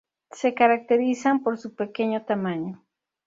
[0.31, 2.83] Se caracterizan por su pequeño tamaño.